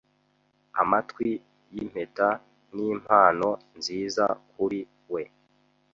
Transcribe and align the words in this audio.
Amatwi 0.81 1.29
yimpeta 1.73 2.27
nimpano 2.73 3.49
nziza 3.77 4.25
kuri 4.51 4.79
we. 5.11 5.23